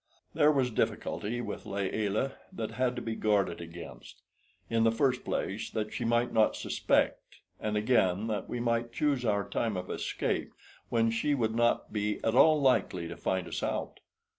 [0.33, 4.23] There was a difficulty with Layelah that had to be guarded against:
[4.67, 9.23] in the first place that she might not suspect, and again that we might choose
[9.23, 10.53] our time of escape
[10.89, 13.99] when she would not be at all likely to find us out.